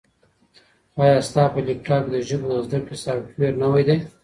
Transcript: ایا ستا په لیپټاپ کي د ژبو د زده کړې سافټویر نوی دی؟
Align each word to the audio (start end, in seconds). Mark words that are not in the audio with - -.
ایا 1.01 1.17
ستا 1.27 1.43
په 1.53 1.59
لیپټاپ 1.67 2.03
کي 2.05 2.09
د 2.13 2.17
ژبو 2.27 2.47
د 2.51 2.55
زده 2.65 2.79
کړې 2.85 2.95
سافټویر 3.03 3.53
نوی 3.63 3.83
دی؟ 3.87 3.97